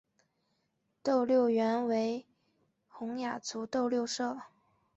[1.03, 2.25] 斗六原为
[2.89, 4.35] 洪雅族斗六社。